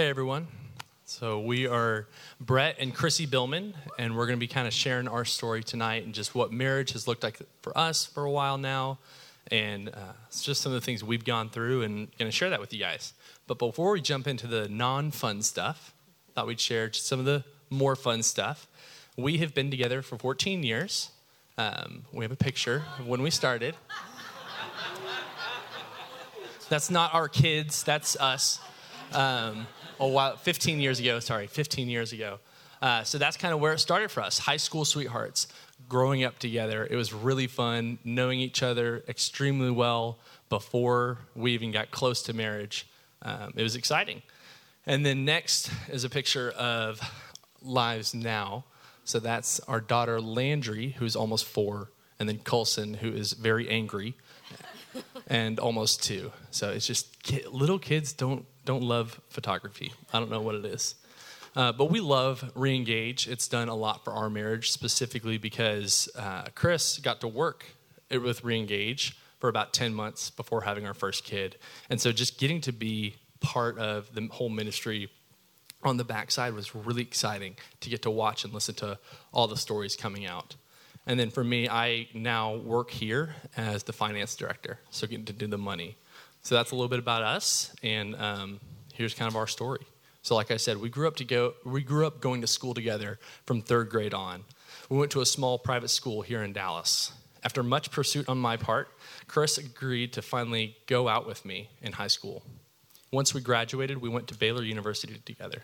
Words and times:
Hey, 0.00 0.08
everyone. 0.08 0.46
So, 1.04 1.40
we 1.40 1.66
are 1.66 2.08
Brett 2.40 2.76
and 2.78 2.96
Chrisey 2.96 3.28
Billman, 3.28 3.74
and 3.98 4.16
we're 4.16 4.24
going 4.24 4.38
to 4.38 4.40
be 4.40 4.46
kind 4.46 4.66
of 4.66 4.72
sharing 4.72 5.06
our 5.06 5.26
story 5.26 5.62
tonight 5.62 6.06
and 6.06 6.14
just 6.14 6.34
what 6.34 6.50
marriage 6.50 6.92
has 6.92 7.06
looked 7.06 7.22
like 7.22 7.38
for 7.60 7.76
us 7.76 8.06
for 8.06 8.24
a 8.24 8.30
while 8.30 8.56
now. 8.56 8.98
And 9.50 9.90
uh, 9.90 10.14
it's 10.26 10.42
just 10.42 10.62
some 10.62 10.72
of 10.72 10.80
the 10.80 10.86
things 10.86 11.04
we've 11.04 11.26
gone 11.26 11.50
through 11.50 11.82
and 11.82 12.08
going 12.16 12.30
to 12.30 12.34
share 12.34 12.48
that 12.48 12.60
with 12.60 12.72
you 12.72 12.78
guys. 12.78 13.12
But 13.46 13.58
before 13.58 13.92
we 13.92 14.00
jump 14.00 14.26
into 14.26 14.46
the 14.46 14.70
non 14.70 15.10
fun 15.10 15.42
stuff, 15.42 15.92
thought 16.34 16.46
we'd 16.46 16.60
share 16.60 16.90
some 16.94 17.18
of 17.18 17.26
the 17.26 17.44
more 17.68 17.94
fun 17.94 18.22
stuff. 18.22 18.68
We 19.18 19.36
have 19.36 19.52
been 19.52 19.70
together 19.70 20.00
for 20.00 20.16
14 20.16 20.62
years. 20.62 21.10
Um, 21.58 22.06
we 22.10 22.24
have 22.24 22.32
a 22.32 22.36
picture 22.36 22.84
of 22.98 23.06
when 23.06 23.20
we 23.20 23.28
started. 23.28 23.76
That's 26.70 26.90
not 26.90 27.12
our 27.12 27.28
kids, 27.28 27.82
that's 27.82 28.16
us. 28.16 28.60
Um, 29.12 29.66
a 29.98 30.08
while, 30.08 30.36
15 30.36 30.80
years 30.80 30.98
ago, 30.98 31.20
sorry, 31.20 31.46
15 31.46 31.88
years 31.88 32.12
ago. 32.12 32.38
Uh, 32.80 33.02
so 33.04 33.18
that's 33.18 33.36
kind 33.36 33.52
of 33.52 33.60
where 33.60 33.74
it 33.74 33.78
started 33.78 34.10
for 34.10 34.22
us 34.22 34.38
high 34.38 34.56
school 34.56 34.84
sweethearts, 34.84 35.48
growing 35.88 36.24
up 36.24 36.38
together. 36.38 36.86
It 36.90 36.96
was 36.96 37.12
really 37.12 37.46
fun 37.46 37.98
knowing 38.04 38.40
each 38.40 38.62
other 38.62 39.04
extremely 39.08 39.70
well 39.70 40.18
before 40.48 41.18
we 41.34 41.52
even 41.52 41.70
got 41.72 41.90
close 41.90 42.22
to 42.24 42.32
marriage. 42.32 42.88
Um, 43.22 43.52
it 43.54 43.62
was 43.62 43.76
exciting. 43.76 44.22
And 44.86 45.04
then 45.04 45.24
next 45.24 45.70
is 45.88 46.04
a 46.04 46.10
picture 46.10 46.50
of 46.52 47.00
lives 47.62 48.14
now. 48.14 48.64
So 49.04 49.20
that's 49.20 49.60
our 49.60 49.80
daughter 49.80 50.20
Landry, 50.20 50.94
who's 50.98 51.16
almost 51.16 51.44
four, 51.44 51.90
and 52.18 52.28
then 52.28 52.38
Colson, 52.38 52.94
who 52.94 53.12
is 53.12 53.32
very 53.32 53.68
angry 53.68 54.14
and 55.26 55.58
almost 55.58 56.02
two. 56.02 56.32
So 56.50 56.70
it's 56.70 56.86
just 56.86 57.52
little 57.52 57.78
kids 57.78 58.12
don't 58.12 58.46
don't 58.64 58.82
love 58.82 59.20
photography. 59.28 59.92
I 60.12 60.18
don't 60.18 60.30
know 60.30 60.40
what 60.40 60.54
it 60.54 60.64
is. 60.64 60.94
Uh, 61.56 61.72
but 61.72 61.90
we 61.90 62.00
love 62.00 62.52
Reengage. 62.54 63.26
It's 63.26 63.48
done 63.48 63.68
a 63.68 63.74
lot 63.74 64.04
for 64.04 64.12
our 64.12 64.30
marriage, 64.30 64.70
specifically 64.70 65.36
because 65.36 66.08
uh, 66.16 66.44
Chris 66.54 66.98
got 66.98 67.20
to 67.22 67.28
work 67.28 67.64
with 68.10 68.42
Reengage 68.42 69.14
for 69.38 69.48
about 69.48 69.72
10 69.72 69.94
months 69.94 70.30
before 70.30 70.62
having 70.62 70.86
our 70.86 70.94
first 70.94 71.24
kid. 71.24 71.56
And 71.88 72.00
so 72.00 72.12
just 72.12 72.38
getting 72.38 72.60
to 72.62 72.72
be 72.72 73.16
part 73.40 73.78
of 73.78 74.14
the 74.14 74.28
whole 74.30 74.50
ministry 74.50 75.08
on 75.82 75.96
the 75.96 76.04
backside 76.04 76.54
was 76.54 76.74
really 76.74 77.02
exciting 77.02 77.56
to 77.80 77.88
get 77.90 78.02
to 78.02 78.10
watch 78.10 78.44
and 78.44 78.52
listen 78.52 78.74
to 78.76 78.98
all 79.32 79.48
the 79.48 79.56
stories 79.56 79.96
coming 79.96 80.26
out. 80.26 80.56
And 81.06 81.18
then 81.18 81.30
for 81.30 81.42
me, 81.42 81.68
I 81.68 82.08
now 82.12 82.56
work 82.56 82.90
here 82.90 83.34
as 83.56 83.84
the 83.84 83.92
finance 83.92 84.36
director, 84.36 84.78
so 84.90 85.06
getting 85.06 85.24
to 85.24 85.32
do 85.32 85.46
the 85.46 85.58
money. 85.58 85.96
So 86.42 86.54
that's 86.54 86.70
a 86.70 86.74
little 86.74 86.88
bit 86.88 86.98
about 86.98 87.22
us, 87.22 87.74
and 87.82 88.16
um, 88.16 88.60
here's 88.94 89.14
kind 89.14 89.28
of 89.28 89.36
our 89.36 89.46
story. 89.46 89.86
So, 90.22 90.34
like 90.34 90.50
I 90.50 90.56
said, 90.56 90.78
we 90.78 90.88
grew 90.88 91.08
up 91.08 91.16
to 91.16 91.24
go. 91.24 91.54
We 91.64 91.82
grew 91.82 92.06
up 92.06 92.20
going 92.20 92.40
to 92.42 92.46
school 92.46 92.74
together 92.74 93.18
from 93.46 93.62
third 93.62 93.88
grade 93.88 94.14
on. 94.14 94.44
We 94.88 94.98
went 94.98 95.10
to 95.12 95.20
a 95.20 95.26
small 95.26 95.58
private 95.58 95.88
school 95.88 96.22
here 96.22 96.42
in 96.42 96.52
Dallas. 96.52 97.12
After 97.42 97.62
much 97.62 97.90
pursuit 97.90 98.28
on 98.28 98.38
my 98.38 98.56
part, 98.56 98.88
Chris 99.26 99.56
agreed 99.56 100.12
to 100.14 100.22
finally 100.22 100.76
go 100.86 101.08
out 101.08 101.26
with 101.26 101.44
me 101.44 101.70
in 101.80 101.92
high 101.92 102.08
school. 102.08 102.42
Once 103.12 103.32
we 103.32 103.40
graduated, 103.40 103.98
we 103.98 104.08
went 104.08 104.28
to 104.28 104.34
Baylor 104.34 104.62
University 104.62 105.20
together. 105.24 105.62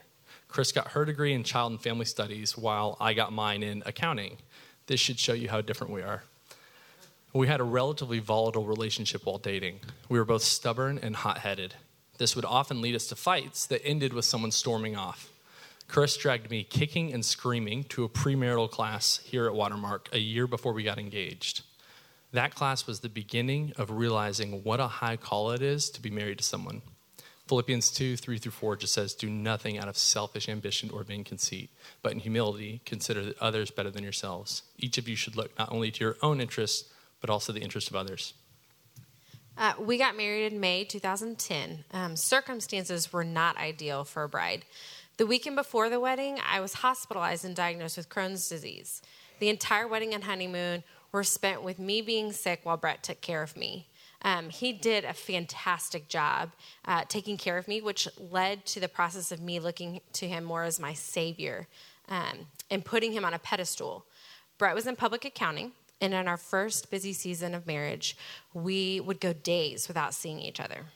Chris 0.49 0.73
got 0.73 0.89
her 0.89 1.05
degree 1.05 1.35
in 1.35 1.43
child 1.45 1.73
and 1.73 1.81
family 1.81 2.07
studies, 2.07 2.57
while 2.57 2.97
I 2.99 3.13
got 3.13 3.33
mine 3.33 3.63
in 3.63 3.83
accounting. 3.85 4.39
This 4.87 5.01
should 5.01 5.19
show 5.19 5.33
you 5.33 5.49
how 5.49 5.61
different 5.61 5.93
we 5.93 6.03
are. 6.03 6.23
We 7.33 7.49
had 7.49 7.61
a 7.61 7.65
relatively 7.65 8.19
volatile 8.19 8.65
relationship 8.65 9.27
while 9.27 9.39
dating. 9.39 9.81
We 10.09 10.19
were 10.19 10.25
both 10.25 10.43
stubborn 10.43 10.99
and 11.03 11.17
hot 11.17 11.39
headed. 11.39 11.75
This 12.19 12.35
would 12.35 12.45
often 12.45 12.81
lead 12.81 12.95
us 12.95 13.09
to 13.09 13.17
fights 13.17 13.67
that 13.67 13.85
ended 13.85 14.13
with 14.13 14.25
someone 14.25 14.51
storming 14.51 14.97
off. 14.97 15.31
Chris 15.89 16.17
dragged 16.17 16.51
me 16.51 16.65
kicking 16.65 17.13
and 17.13 17.25
screaming 17.25 17.85
to 17.85 18.05
a 18.05 18.09
premarital 18.09 18.71
class 18.71 19.21
here 19.25 19.47
at 19.47 19.55
Watermark 19.55 20.09
a 20.13 20.19
year 20.19 20.47
before 20.47 20.73
we 20.73 20.83
got 20.83 20.99
engaged. 20.99 21.63
That 22.33 22.55
class 22.55 22.87
was 22.87 23.01
the 23.01 23.09
beginning 23.09 23.73
of 23.77 23.91
realizing 23.91 24.65
what 24.65 24.81
a 24.81 24.89
high 24.89 25.17
call 25.17 25.53
it 25.53 25.63
is 25.63 25.89
to 25.91 26.03
be 26.03 26.11
married 26.11 26.39
to 26.39 26.45
someone. 26.45 26.83
Philippians 27.47 27.93
2 27.93 28.17
3 28.17 28.39
through 28.39 28.53
4 28.53 28.77
just 28.77 28.93
says, 28.93 29.15
Do 29.15 29.31
nothing 29.31 29.79
out 29.79 29.87
of 29.89 29.97
selfish 29.97 30.49
ambition 30.49 30.91
or 30.91 31.05
vain 31.05 31.23
conceit, 31.23 31.71
but 32.03 32.13
in 32.13 32.19
humility 32.19 32.81
consider 32.85 33.33
others 33.41 33.71
better 33.71 33.91
than 33.91 34.03
yourselves. 34.03 34.63
Each 34.79 34.99
of 34.99 35.09
you 35.09 35.15
should 35.15 35.37
look 35.37 35.57
not 35.57 35.71
only 35.71 35.93
to 35.93 36.05
your 36.05 36.17
own 36.23 36.41
interests, 36.41 36.93
but 37.21 37.31
also 37.31 37.53
the 37.53 37.61
interests 37.61 37.91
of 37.91 37.97
others. 37.97 38.35
Uh, 39.59 39.73
we 39.79 39.97
got 39.97 40.17
married 40.17 40.53
in 40.53 40.61
May 40.61 40.85
2010. 40.85 41.85
Um, 41.93 42.15
circumstances 42.15 43.13
were 43.13 43.25
not 43.25 43.57
ideal 43.57 44.05
for 44.05 44.23
a 44.23 44.29
bride. 44.29 44.65
The 45.17 45.27
weekend 45.27 45.57
before 45.57 45.89
the 45.89 45.99
wedding, 45.99 46.39
I 46.47 46.61
was 46.61 46.75
hospitalized 46.75 47.45
and 47.45 47.57
diagnosed 47.57 47.97
with 47.97 48.11
Crohn's 48.11 48.49
disease. 48.51 49.01
The 49.39 49.49
entire 49.49 49.89
wedding 49.89 50.13
and 50.13 50.25
honeymoon 50.25 50.85
were 51.11 51.25
spent 51.25 51.63
with 51.63 51.79
me 51.79 52.03
being 52.03 52.33
sick 52.33 52.61
while 52.65 52.77
Brett 52.77 53.03
took 53.03 53.23
care 53.23 53.43
of 53.43 53.57
me. 53.57 53.89
Um, 54.23 54.51
he 54.51 54.73
did 54.73 55.05
a 55.05 55.15
fantastic 55.15 56.09
job 56.09 56.53
uh, 56.85 57.05
taking 57.09 57.37
care 57.39 57.57
of 57.57 57.69
me, 57.69 57.81
which 57.81 58.09
led 58.19 58.67
to 58.67 58.81
the 58.81 58.89
process 58.89 59.33
of 59.33 59.41
me 59.41 59.59
looking 59.59 60.01
to 60.15 60.29
him 60.29 60.45
more 60.45 60.65
as 60.65 60.81
my 60.81 60.93
savior 60.93 61.67
um, 62.09 62.47
and 62.71 62.85
putting 62.85 63.13
him 63.13 63.25
on 63.25 63.33
a 63.35 63.39
pedestal. 63.39 64.05
Brett 64.59 64.75
was 64.75 64.87
in 64.87 64.97
public 64.97 65.25
accounting, 65.25 65.73
and 66.01 66.13
in 66.13 66.29
our 66.29 66.37
first 66.37 66.91
busy 66.91 67.13
season 67.13 67.55
of 67.55 67.67
marriage, 67.67 68.17
we 68.53 69.01
would 69.01 69.21
go 69.21 69.33
days 69.33 69.89
without 69.89 70.15
seeing 70.15 70.41
each 70.41 70.61
other. 70.61 70.87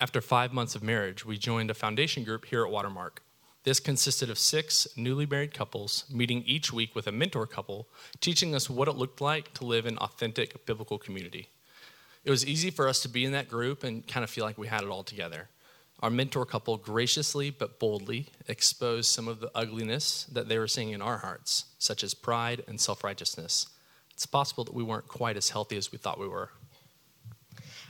After 0.00 0.20
five 0.20 0.52
months 0.52 0.74
of 0.74 0.82
marriage, 0.82 1.24
we 1.24 1.38
joined 1.38 1.70
a 1.70 1.74
foundation 1.74 2.24
group 2.24 2.46
here 2.46 2.64
at 2.64 2.70
Watermark. 2.70 3.22
This 3.64 3.80
consisted 3.80 4.28
of 4.30 4.38
six 4.38 4.86
newly 4.96 5.26
married 5.26 5.54
couples 5.54 6.04
meeting 6.12 6.42
each 6.46 6.72
week 6.72 6.94
with 6.94 7.06
a 7.06 7.12
mentor 7.12 7.46
couple, 7.46 7.88
teaching 8.20 8.54
us 8.54 8.68
what 8.70 8.88
it 8.88 8.96
looked 8.96 9.20
like 9.20 9.54
to 9.54 9.64
live 9.64 9.86
in 9.86 9.98
authentic 9.98 10.66
biblical 10.66 10.98
community. 10.98 11.48
It 12.24 12.30
was 12.30 12.44
easy 12.44 12.70
for 12.70 12.88
us 12.88 13.00
to 13.02 13.08
be 13.08 13.24
in 13.24 13.32
that 13.32 13.48
group 13.48 13.84
and 13.84 14.06
kind 14.06 14.22
of 14.22 14.30
feel 14.30 14.44
like 14.44 14.58
we 14.58 14.66
had 14.66 14.82
it 14.82 14.88
all 14.88 15.02
together. 15.02 15.48
Our 16.00 16.10
mentor 16.10 16.44
couple 16.44 16.76
graciously 16.76 17.50
but 17.50 17.78
boldly 17.78 18.26
exposed 18.46 19.10
some 19.10 19.28
of 19.28 19.40
the 19.40 19.50
ugliness 19.54 20.24
that 20.24 20.48
they 20.48 20.58
were 20.58 20.68
seeing 20.68 20.90
in 20.90 21.00
our 21.00 21.18
hearts, 21.18 21.64
such 21.78 22.04
as 22.04 22.12
pride 22.12 22.62
and 22.68 22.80
self 22.80 23.02
righteousness 23.02 23.68
it's 24.16 24.24
possible 24.24 24.64
that 24.64 24.72
we 24.72 24.82
weren't 24.82 25.08
quite 25.08 25.36
as 25.36 25.50
healthy 25.50 25.76
as 25.76 25.92
we 25.92 25.98
thought 25.98 26.18
we 26.18 26.26
were. 26.26 26.48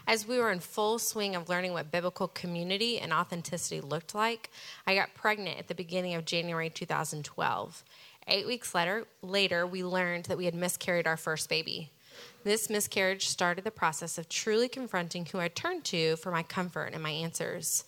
As 0.09 0.26
we 0.26 0.41
were 0.41 0.50
in 0.50 0.59
full 0.59 0.98
swing 0.98 1.37
of 1.37 1.48
learning 1.48 1.72
what 1.72 1.92
biblical 1.92 2.26
community 2.26 2.98
and 2.98 3.12
authenticity 3.12 3.81
looked 3.81 4.12
like, 4.12 4.50
I 4.88 4.97
got 4.97 5.14
pregnant 5.14 5.60
at 5.60 5.69
the 5.69 5.75
beginning 5.76 6.14
of 6.16 6.25
January 6.25 6.69
2012. 6.69 7.84
Eight 8.26 8.44
weeks 8.44 8.75
later, 8.75 9.06
later, 9.22 9.69
we 9.69 9.84
learned 9.84 10.25
that 10.25 10.37
we 10.37 10.47
had 10.47 10.54
miscarried 10.56 11.06
our 11.06 11.16
first 11.16 11.48
baby. 11.48 11.92
This 12.43 12.69
miscarriage 12.69 13.28
started 13.28 13.62
the 13.62 13.70
process 13.70 14.19
of 14.19 14.28
truly 14.28 14.69
confronting 14.69 15.26
who 15.26 15.38
I 15.38 15.47
turned 15.47 15.84
to 15.84 16.16
for 16.16 16.32
my 16.32 16.43
comfort 16.43 16.91
and 16.93 17.04
my 17.04 17.10
answers. 17.10 17.84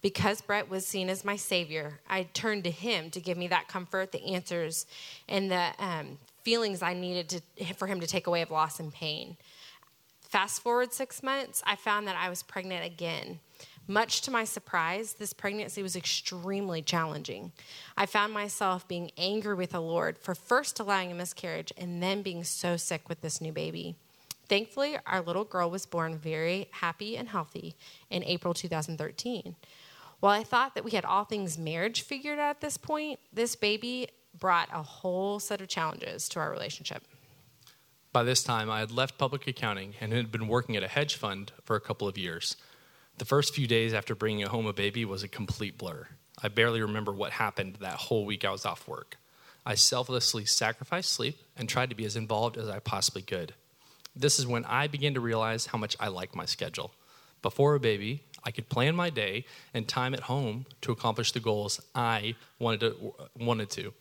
Because 0.00 0.40
Brett 0.40 0.70
was 0.70 0.86
seen 0.86 1.10
as 1.10 1.26
my 1.26 1.36
savior, 1.36 2.00
I 2.08 2.22
turned 2.22 2.64
to 2.64 2.70
him 2.70 3.10
to 3.10 3.20
give 3.20 3.36
me 3.36 3.48
that 3.48 3.68
comfort, 3.68 4.12
the 4.12 4.24
answers, 4.24 4.86
and 5.28 5.50
the 5.50 5.72
um, 5.78 6.16
feelings 6.46 6.80
I 6.80 6.94
needed 6.94 7.42
to, 7.58 7.74
for 7.74 7.88
him 7.88 7.98
to 7.98 8.06
take 8.06 8.28
away 8.28 8.40
of 8.40 8.52
loss 8.52 8.78
and 8.78 8.94
pain. 8.94 9.36
Fast 10.20 10.62
forward 10.62 10.92
six 10.92 11.20
months, 11.20 11.60
I 11.66 11.74
found 11.74 12.06
that 12.06 12.14
I 12.14 12.28
was 12.28 12.44
pregnant 12.44 12.86
again. 12.86 13.40
Much 13.88 14.20
to 14.20 14.30
my 14.30 14.44
surprise, 14.44 15.14
this 15.14 15.32
pregnancy 15.32 15.82
was 15.82 15.96
extremely 15.96 16.82
challenging. 16.82 17.50
I 17.96 18.06
found 18.06 18.32
myself 18.32 18.86
being 18.86 19.10
angry 19.18 19.56
with 19.56 19.72
the 19.72 19.80
Lord 19.80 20.18
for 20.18 20.36
first 20.36 20.78
allowing 20.78 21.10
a 21.10 21.16
miscarriage 21.16 21.72
and 21.76 22.00
then 22.00 22.22
being 22.22 22.44
so 22.44 22.76
sick 22.76 23.08
with 23.08 23.22
this 23.22 23.40
new 23.40 23.50
baby. 23.50 23.96
Thankfully, 24.48 24.98
our 25.04 25.22
little 25.22 25.44
girl 25.44 25.68
was 25.68 25.84
born 25.84 26.16
very 26.16 26.68
happy 26.70 27.16
and 27.16 27.28
healthy 27.28 27.74
in 28.08 28.22
April 28.22 28.54
2013. 28.54 29.56
While 30.20 30.40
I 30.40 30.44
thought 30.44 30.76
that 30.76 30.84
we 30.84 30.92
had 30.92 31.04
all 31.04 31.24
things 31.24 31.58
marriage 31.58 32.02
figured 32.02 32.38
out 32.38 32.50
at 32.50 32.60
this 32.60 32.76
point, 32.76 33.18
this 33.32 33.56
baby 33.56 34.10
brought 34.38 34.68
a 34.72 34.82
whole 34.82 35.40
set 35.40 35.60
of 35.60 35.68
challenges 35.68 36.28
to 36.30 36.40
our 36.40 36.50
relationship. 36.50 37.02
By 38.12 38.22
this 38.22 38.42
time, 38.42 38.70
I 38.70 38.80
had 38.80 38.90
left 38.90 39.18
public 39.18 39.46
accounting 39.46 39.94
and 40.00 40.12
had 40.12 40.32
been 40.32 40.48
working 40.48 40.76
at 40.76 40.82
a 40.82 40.88
hedge 40.88 41.16
fund 41.16 41.52
for 41.64 41.76
a 41.76 41.80
couple 41.80 42.08
of 42.08 42.16
years. 42.16 42.56
The 43.18 43.24
first 43.24 43.54
few 43.54 43.66
days 43.66 43.92
after 43.92 44.14
bringing 44.14 44.46
home 44.46 44.66
a 44.66 44.72
baby 44.72 45.04
was 45.04 45.22
a 45.22 45.28
complete 45.28 45.76
blur. 45.76 46.08
I 46.42 46.48
barely 46.48 46.82
remember 46.82 47.12
what 47.12 47.32
happened 47.32 47.76
that 47.80 47.94
whole 47.94 48.24
week 48.24 48.44
I 48.44 48.50
was 48.50 48.66
off 48.66 48.86
work. 48.88 49.16
I 49.64 49.74
selflessly 49.74 50.44
sacrificed 50.44 51.10
sleep 51.10 51.38
and 51.56 51.68
tried 51.68 51.90
to 51.90 51.96
be 51.96 52.04
as 52.04 52.16
involved 52.16 52.56
as 52.56 52.68
I 52.68 52.78
possibly 52.78 53.22
could. 53.22 53.54
This 54.14 54.38
is 54.38 54.46
when 54.46 54.64
I 54.64 54.86
began 54.86 55.14
to 55.14 55.20
realize 55.20 55.66
how 55.66 55.78
much 55.78 55.96
I 55.98 56.08
like 56.08 56.34
my 56.34 56.46
schedule. 56.46 56.92
Before 57.42 57.74
a 57.74 57.80
baby, 57.80 58.22
I 58.44 58.50
could 58.50 58.68
plan 58.68 58.96
my 58.96 59.10
day 59.10 59.44
and 59.74 59.86
time 59.86 60.14
at 60.14 60.20
home 60.20 60.66
to 60.82 60.92
accomplish 60.92 61.32
the 61.32 61.40
goals 61.40 61.80
I 61.94 62.34
wanted 62.58 62.80
to. 62.80 63.14
Wanted 63.38 63.70
to. 63.70 63.92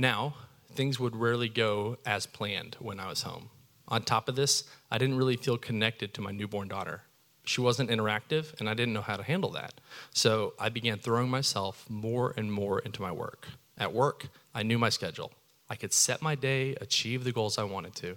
Now, 0.00 0.32
things 0.72 0.98
would 0.98 1.14
rarely 1.14 1.50
go 1.50 1.98
as 2.06 2.24
planned 2.24 2.74
when 2.80 2.98
I 2.98 3.10
was 3.10 3.20
home. 3.20 3.50
On 3.86 4.02
top 4.02 4.30
of 4.30 4.34
this, 4.34 4.64
I 4.90 4.96
didn't 4.96 5.18
really 5.18 5.36
feel 5.36 5.58
connected 5.58 6.14
to 6.14 6.22
my 6.22 6.30
newborn 6.30 6.68
daughter. 6.68 7.02
She 7.44 7.60
wasn't 7.60 7.90
interactive, 7.90 8.58
and 8.58 8.66
I 8.66 8.72
didn't 8.72 8.94
know 8.94 9.02
how 9.02 9.18
to 9.18 9.22
handle 9.22 9.50
that. 9.50 9.74
So 10.14 10.54
I 10.58 10.70
began 10.70 10.96
throwing 10.96 11.28
myself 11.28 11.84
more 11.90 12.32
and 12.34 12.50
more 12.50 12.78
into 12.78 13.02
my 13.02 13.12
work. 13.12 13.48
At 13.76 13.92
work, 13.92 14.28
I 14.54 14.62
knew 14.62 14.78
my 14.78 14.88
schedule. 14.88 15.32
I 15.68 15.76
could 15.76 15.92
set 15.92 16.22
my 16.22 16.34
day, 16.34 16.76
achieve 16.80 17.24
the 17.24 17.32
goals 17.32 17.58
I 17.58 17.64
wanted 17.64 17.94
to. 17.96 18.16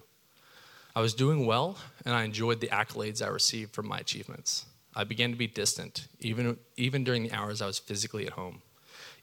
I 0.96 1.02
was 1.02 1.14
doing 1.14 1.46
well, 1.46 1.78
and 2.06 2.16
I 2.16 2.24
enjoyed 2.24 2.62
the 2.62 2.68
accolades 2.68 3.22
I 3.22 3.28
received 3.28 3.74
from 3.74 3.90
my 3.90 3.98
achievements. 3.98 4.68
I 4.96 5.04
began 5.04 5.32
to 5.32 5.38
be 5.38 5.48
distant, 5.48 6.08
even, 6.22 6.58
even 6.78 7.04
during 7.04 7.24
the 7.24 7.34
hours 7.34 7.62
I 7.62 7.68
was 7.68 7.78
physically 7.78 8.26
at 8.26 8.34
home. 8.34 8.62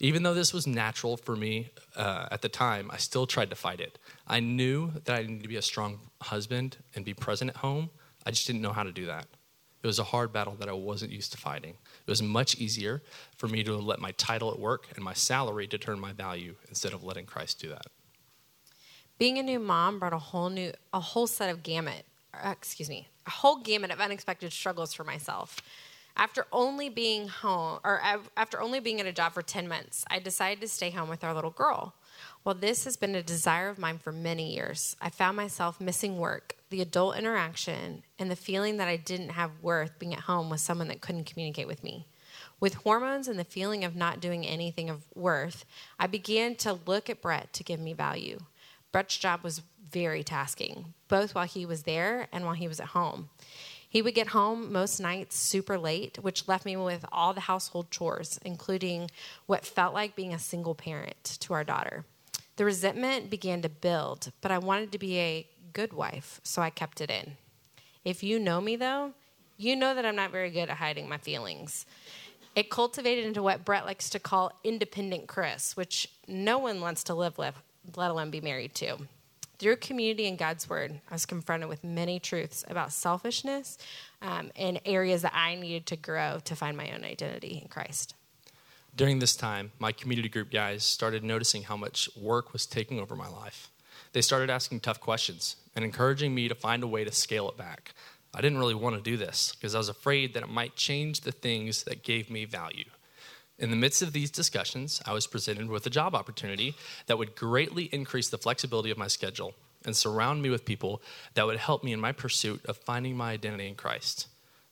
Even 0.03 0.23
though 0.23 0.33
this 0.33 0.55
was 0.55 0.67
natural 0.67 1.19
for 1.19 1.37
me 1.37 1.71
uh, 1.95 2.27
at 2.31 2.41
the 2.41 2.49
time, 2.49 2.91
I 2.91 2.97
still 2.97 3.27
tried 3.27 3.51
to 3.51 3.57
fight 3.57 3.81
it. 3.81 3.99
I 4.27 4.41
knew 4.41 4.93
that 5.05 5.15
I 5.15 5.23
needed 5.23 5.43
to 5.43 5.49
be 5.49 5.57
a 5.57 5.63
strong 5.63 6.01
husband 6.23 6.79
and 6.95 7.05
be 7.05 7.13
present 7.13 7.51
at 7.51 7.57
home. 7.59 7.91
I 8.25 8.31
just 8.31 8.47
didn't 8.47 8.63
know 8.63 8.73
how 8.73 8.83
to 8.83 8.93
do 8.93 9.07
that. 9.07 9.27
It 9.83 9.87
was 9.87 9.99
a 9.99 10.05
hard 10.05 10.33
battle 10.33 10.57
that 10.59 10.69
I 10.69 10.73
wasn't 10.73 11.13
used 11.13 11.33
to 11.33 11.39
fighting. 11.39 11.71
It 11.71 12.11
was 12.11 12.23
much 12.23 12.57
easier 12.57 13.03
for 13.37 13.49
me 13.49 13.63
to 13.65 13.77
let 13.77 13.99
my 13.99 14.13
title 14.13 14.51
at 14.51 14.59
work 14.59 14.89
and 14.95 15.05
my 15.05 15.15
salary 15.15 15.67
determine 15.67 16.01
my 16.01 16.13
value 16.13 16.55
instead 16.69 16.93
of 16.93 17.05
letting 17.05 17.27
Christ 17.27 17.61
do 17.61 17.69
that. 17.69 17.87
Being 19.19 19.39
a 19.39 19.43
new 19.43 19.59
mom 19.59 19.99
brought 19.99 20.15
a 20.15 20.19
whole 20.19 20.49
new, 20.49 20.73
a 20.95 21.01
whole 21.01 21.27
set 21.27 21.51
of 21.51 21.63
gamut, 21.63 22.05
uh, 22.33 22.51
excuse 22.51 22.89
me, 22.89 23.09
a 23.27 23.31
whole 23.31 23.57
gamut 23.57 23.91
of 23.91 24.01
unexpected 24.01 24.53
struggles 24.53 24.95
for 24.95 25.05
myself. 25.05 25.61
After 26.21 26.47
only 26.53 26.91
being 26.91 27.29
home, 27.29 27.81
or 27.83 27.99
after 28.37 28.61
only 28.61 28.79
being 28.79 29.01
at 29.01 29.07
a 29.07 29.13
job 29.13 29.33
for 29.33 29.41
10 29.41 29.67
months, 29.67 30.05
I 30.11 30.19
decided 30.19 30.61
to 30.61 30.69
stay 30.69 30.91
home 30.91 31.09
with 31.09 31.25
our 31.25 31.33
little 31.33 31.51
girl. 31.51 31.95
While 32.43 32.57
this 32.57 32.85
has 32.85 32.99
been 32.99 33.15
a 33.15 33.23
desire 33.23 33.71
of 33.71 33.79
mine 33.79 33.97
for 33.97 34.13
many 34.13 34.55
years, 34.55 34.97
I 35.01 35.09
found 35.09 35.39
myself 35.39 35.81
missing 35.81 36.19
work, 36.19 36.57
the 36.69 36.83
adult 36.83 37.17
interaction, 37.17 38.03
and 38.19 38.31
the 38.31 38.37
feeling 38.37 38.77
that 38.77 38.87
I 38.87 38.97
didn't 38.97 39.31
have 39.31 39.63
worth 39.63 39.99
being 39.99 40.13
at 40.13 40.21
home 40.21 40.51
with 40.51 40.61
someone 40.61 40.89
that 40.89 41.01
couldn't 41.01 41.25
communicate 41.25 41.67
with 41.67 41.83
me. 41.83 42.07
With 42.61 42.75
hormones 42.75 43.27
and 43.27 43.39
the 43.39 43.45
feeling 43.45 43.83
of 43.83 43.97
not 43.97 44.21
doing 44.21 44.47
anything 44.47 44.91
of 44.91 45.05
worth, 45.15 45.65
I 45.99 46.07
began 46.07 46.55
to 46.57 46.79
look 46.85 47.09
at 47.09 47.23
Brett 47.23 47.55
to 47.55 47.65
give 47.65 47.81
me 47.81 47.95
value. 47.95 48.41
Brett's 48.93 49.17
job 49.17 49.43
was 49.43 49.63
very 49.91 50.23
tasking, 50.23 50.93
both 51.09 51.35
while 51.35 51.47
he 51.47 51.65
was 51.65 51.85
there 51.85 52.29
and 52.31 52.45
while 52.45 52.55
he 52.55 52.69
was 52.69 52.79
at 52.79 52.89
home. 52.89 53.31
He 53.91 54.03
would 54.03 54.15
get 54.15 54.29
home 54.29 54.73
most 54.73 55.01
nights 55.01 55.37
super 55.37 55.77
late, 55.77 56.23
which 56.23 56.47
left 56.47 56.65
me 56.65 56.77
with 56.77 57.05
all 57.11 57.35
the 57.35 57.41
household 57.41 57.91
chores, 57.91 58.39
including 58.45 59.11
what 59.47 59.67
felt 59.67 59.93
like 59.93 60.15
being 60.15 60.33
a 60.33 60.39
single 60.39 60.77
parent 60.77 61.25
to 61.41 61.55
our 61.55 61.65
daughter. 61.65 62.05
The 62.55 62.65
resentment 62.65 63.31
began 63.31 63.63
to 63.63 63.69
build, 63.69 64.31
but 64.43 64.53
I 64.53 64.59
wanted 64.59 64.93
to 64.93 64.99
be 64.99 65.19
a 65.19 65.47
good 65.73 65.93
wife, 65.93 66.41
so 66.45 66.63
I 66.63 66.71
kept 66.71 67.01
it 67.01 67.11
in. 67.11 67.33
If 68.05 68.23
you 68.23 68.39
know 68.39 68.61
me, 68.61 68.77
though, 68.77 69.13
you 69.57 69.75
know 69.75 69.93
that 69.97 70.07
I'm 70.07 70.17
not 70.17 70.31
very 70.31 70.51
good 70.51 70.71
at 70.71 70.77
hiding 70.77 71.09
my 71.09 71.19
feelings. 71.19 71.85
It 72.55 72.71
cultivated 72.71 73.25
into 73.25 73.43
what 73.43 73.65
Brett 73.65 73.87
likes 73.87 74.09
to 74.11 74.21
call 74.21 74.53
independent 74.63 75.27
Chris, 75.27 75.77
which 75.77 76.09
no 76.29 76.59
one 76.59 76.81
wants 76.81 77.03
to 77.05 77.15
live 77.15 77.39
with, 77.39 77.61
let 77.97 78.13
alone 78.13 78.31
be 78.31 78.41
married 78.41 78.75
to. 78.77 78.99
Through 79.61 79.77
community 79.77 80.27
and 80.27 80.39
God's 80.39 80.71
word, 80.71 81.03
I 81.11 81.15
was 81.15 81.27
confronted 81.27 81.69
with 81.69 81.85
many 81.85 82.19
truths 82.19 82.65
about 82.67 82.95
selfishness 82.95 83.77
um, 84.23 84.51
and 84.57 84.81
areas 84.87 85.21
that 85.21 85.35
I 85.37 85.55
needed 85.55 85.85
to 85.89 85.97
grow 85.97 86.41
to 86.47 86.57
find 86.57 86.79
my 86.79 86.91
own 86.93 87.05
identity 87.05 87.61
in 87.61 87.69
Christ. 87.69 88.15
During 88.97 89.19
this 89.19 89.37
time, 89.37 89.73
my 89.79 89.93
community 89.93 90.31
group 90.31 90.51
guys 90.51 90.83
started 90.83 91.23
noticing 91.23 91.65
how 91.65 91.77
much 91.77 92.09
work 92.17 92.55
was 92.55 92.65
taking 92.65 92.99
over 92.99 93.15
my 93.15 93.29
life. 93.29 93.69
They 94.15 94.23
started 94.23 94.49
asking 94.49 94.81
tough 94.81 94.99
questions 94.99 95.57
and 95.77 95.85
encouraging 95.85 96.35
me 96.35 96.49
to 96.49 96.55
find 96.55 96.83
a 96.83 96.89
way 96.89 97.05
to 97.05 97.13
scale 97.13 97.47
it 97.51 97.59
back. 97.59 97.93
I 98.33 98.41
didn't 98.41 98.59
really 98.59 98.75
want 98.75 98.97
to 98.97 99.03
do 99.03 99.19
this 99.19 99.55
because 99.55 99.75
I 99.75 99.79
was 99.79 99.91
afraid 99.91 100.33
that 100.33 100.43
it 100.43 100.49
might 100.49 100.75
change 100.75 101.21
the 101.21 101.33
things 101.33 101.83
that 101.83 102.03
gave 102.03 102.31
me 102.31 102.47
value. 102.47 102.87
In 103.61 103.69
the 103.69 103.77
midst 103.77 104.01
of 104.01 104.15
these 104.15 104.31
discussions, 104.31 105.03
I 105.05 105.13
was 105.13 105.27
presented 105.27 105.69
with 105.69 105.87
a 105.87 105.91
job 105.91 106.15
opportunity 106.15 106.75
that 107.07 107.19
would 107.19 107.37
greatly 107.37 107.91
increase 107.93 108.31
the 108.31 108.39
flexibility 108.39 108.91
of 108.91 108.97
my 108.97 109.07
schedule 109.07 109.53
and 109.85 109.95
surround 109.95 110.41
me 110.41 110.49
with 110.49 110.65
people 110.65 111.03
that 111.35 111.47
would 111.47 111.59
help 111.59 111.85
me 111.85 111.93
in 111.93 112.01
my 112.01 112.13
pursuit 112.13 112.65
of 112.65 112.79
finding 112.79 113.19
my 113.19 113.33
identity 113.33 113.69
in 113.69 113.75
Christ. 113.75 114.29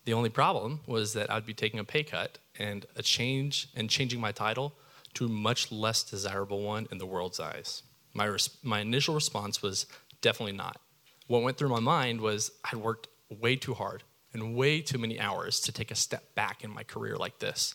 The 0.06 0.14
only 0.14 0.30
problem 0.30 0.80
was 0.86 1.12
that 1.12 1.30
I'd 1.30 1.44
be 1.44 1.52
taking 1.52 1.78
a 1.78 1.84
pay 1.84 2.02
cut 2.02 2.38
and 2.58 2.86
a 2.96 3.02
change 3.02 3.68
and 3.76 3.90
changing 3.90 4.22
my 4.22 4.32
title 4.32 4.72
to 5.14 5.26
a 5.26 5.28
much 5.28 5.70
less 5.70 6.02
desirable 6.02 6.62
one 6.62 6.88
in 6.90 6.96
the 6.96 7.04
world's 7.04 7.40
eyes. 7.40 7.82
My, 8.14 8.24
res- 8.24 8.56
my 8.62 8.80
initial 8.80 9.14
response 9.14 9.60
was 9.60 9.84
definitely 10.22 10.56
not. 10.56 10.80
What 11.26 11.42
went 11.42 11.58
through 11.58 11.68
my 11.68 11.80
mind 11.80 12.22
was 12.22 12.52
I'd 12.64 12.78
worked 12.78 13.08
way 13.28 13.56
too 13.56 13.74
hard 13.74 14.02
and 14.32 14.56
way 14.56 14.80
too 14.80 14.96
many 14.96 15.20
hours 15.20 15.60
to 15.60 15.72
take 15.72 15.90
a 15.90 15.94
step 15.94 16.34
back 16.34 16.64
in 16.64 16.70
my 16.70 16.84
career 16.84 17.16
like 17.16 17.38
this. 17.38 17.74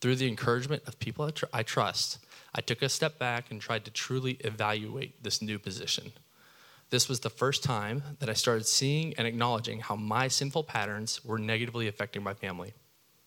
Through 0.00 0.16
the 0.16 0.28
encouragement 0.28 0.82
of 0.86 0.98
people 0.98 1.24
I, 1.24 1.30
tr- 1.30 1.44
I 1.52 1.62
trust, 1.62 2.18
I 2.54 2.60
took 2.60 2.82
a 2.82 2.88
step 2.88 3.18
back 3.18 3.50
and 3.50 3.60
tried 3.60 3.84
to 3.86 3.90
truly 3.90 4.32
evaluate 4.40 5.22
this 5.22 5.40
new 5.40 5.58
position. 5.58 6.12
This 6.90 7.08
was 7.08 7.20
the 7.20 7.30
first 7.30 7.64
time 7.64 8.02
that 8.20 8.28
I 8.30 8.34
started 8.34 8.66
seeing 8.66 9.14
and 9.14 9.26
acknowledging 9.26 9.80
how 9.80 9.96
my 9.96 10.28
sinful 10.28 10.64
patterns 10.64 11.24
were 11.24 11.38
negatively 11.38 11.88
affecting 11.88 12.22
my 12.22 12.34
family. 12.34 12.74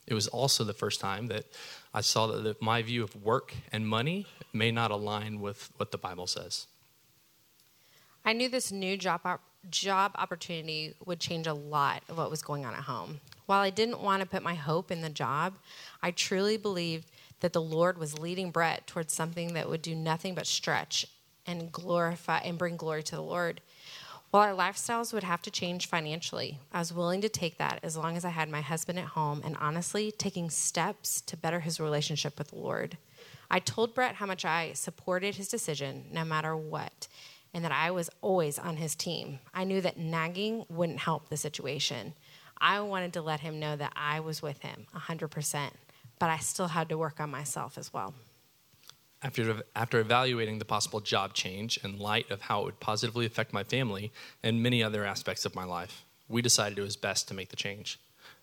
It 0.07 0.13
was 0.13 0.27
also 0.27 0.63
the 0.63 0.73
first 0.73 0.99
time 0.99 1.27
that 1.27 1.45
I 1.93 2.01
saw 2.01 2.27
that 2.27 2.61
my 2.61 2.81
view 2.81 3.03
of 3.03 3.15
work 3.21 3.53
and 3.71 3.87
money 3.87 4.25
may 4.53 4.71
not 4.71 4.91
align 4.91 5.39
with 5.39 5.71
what 5.77 5.91
the 5.91 5.97
Bible 5.97 6.25
says. 6.25 6.67
I 8.25 8.33
knew 8.33 8.49
this 8.49 8.71
new 8.71 8.97
job, 8.97 9.21
job 9.69 10.11
opportunity 10.15 10.93
would 11.05 11.19
change 11.19 11.47
a 11.47 11.53
lot 11.53 12.03
of 12.09 12.17
what 12.17 12.29
was 12.29 12.41
going 12.41 12.65
on 12.65 12.73
at 12.73 12.81
home. 12.83 13.19
While 13.45 13.61
I 13.61 13.69
didn't 13.69 14.01
want 14.01 14.21
to 14.21 14.27
put 14.27 14.43
my 14.43 14.55
hope 14.55 14.91
in 14.91 15.01
the 15.01 15.09
job, 15.09 15.55
I 16.01 16.11
truly 16.11 16.57
believed 16.57 17.09
that 17.39 17.53
the 17.53 17.61
Lord 17.61 17.97
was 17.97 18.19
leading 18.19 18.51
Brett 18.51 18.85
towards 18.87 19.13
something 19.13 19.53
that 19.53 19.69
would 19.69 19.81
do 19.81 19.95
nothing 19.95 20.35
but 20.35 20.47
stretch 20.47 21.05
and 21.45 21.71
glorify 21.71 22.39
and 22.39 22.57
bring 22.57 22.77
glory 22.77 23.03
to 23.03 23.15
the 23.15 23.21
Lord. 23.21 23.61
While 24.31 24.43
our 24.43 24.55
lifestyles 24.55 25.11
would 25.11 25.23
have 25.23 25.41
to 25.41 25.51
change 25.51 25.87
financially, 25.87 26.59
I 26.71 26.79
was 26.79 26.93
willing 26.93 27.21
to 27.21 27.29
take 27.29 27.57
that 27.57 27.79
as 27.81 27.97
long 27.97 28.15
as 28.15 28.23
I 28.23 28.29
had 28.29 28.49
my 28.49 28.61
husband 28.61 28.99
at 28.99 29.05
home 29.05 29.41
and 29.43 29.57
honestly 29.57 30.11
taking 30.11 30.51
steps 30.51 31.21
to 31.21 31.35
better 31.35 31.61
his 31.61 31.79
relationship 31.79 32.37
with 32.37 32.49
the 32.49 32.57
Lord. 32.57 32.97
I 33.49 33.57
told 33.57 33.95
Brett 33.95 34.15
how 34.15 34.27
much 34.27 34.45
I 34.45 34.73
supported 34.73 35.35
his 35.35 35.47
decision 35.47 36.05
no 36.11 36.23
matter 36.23 36.55
what 36.55 37.07
and 37.53 37.63
that 37.63 37.71
I 37.71 37.91
was 37.91 38.09
always 38.21 38.59
on 38.59 38.77
his 38.77 38.95
team. 38.95 39.39
I 39.53 39.63
knew 39.63 39.81
that 39.81 39.97
nagging 39.97 40.65
wouldn't 40.69 40.99
help 40.99 41.29
the 41.29 41.37
situation. 41.37 42.13
I 42.61 42.79
wanted 42.81 43.13
to 43.13 43.21
let 43.21 43.39
him 43.39 43.59
know 43.59 43.75
that 43.75 43.93
I 43.95 44.19
was 44.19 44.41
with 44.41 44.61
him 44.61 44.85
100%, 44.95 45.71
but 46.19 46.29
I 46.29 46.37
still 46.37 46.67
had 46.67 46.89
to 46.89 46.97
work 46.97 47.19
on 47.19 47.29
myself 47.29 47.77
as 47.77 47.93
well. 47.93 48.13
After, 49.21 49.63
after 49.75 49.99
evaluating 49.99 50.59
the 50.59 50.65
possible 50.65 51.01
job 51.01 51.33
change 51.33 51.77
in 51.83 51.99
light 51.99 52.31
of 52.31 52.41
how 52.41 52.61
it 52.61 52.65
would 52.65 52.79
positively 52.79 53.25
affect 53.25 53.51
my 53.51 53.63
family 53.63 54.11
and 54.41 54.63
many 54.63 54.81
other 54.81 55.03
aspects 55.03 55.45
of 55.45 55.55
my 55.55 55.65
life, 55.65 56.05
we 56.29 56.41
decided 56.41 56.77
it 56.77 56.83
was 56.83 56.95
best 56.95 57.27
to 57.27 57.33
make 57.33 57.49
the 57.49 57.55
change. 57.55 57.99